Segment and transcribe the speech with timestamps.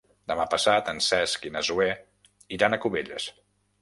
[0.29, 1.89] Demà passat en Cesc i na Zoè
[2.59, 3.29] iran a Cubelles.